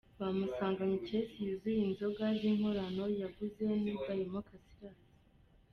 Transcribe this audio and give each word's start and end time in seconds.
Bamusanganye 0.19 0.95
ikesi 1.01 1.35
yuzuye 1.47 1.81
inzoga 1.87 2.23
z’inkorano 2.39 3.03
yaguze 3.21 3.61
na 3.67 3.75
Udahemuka 3.97 4.53
Silas. 4.65 4.99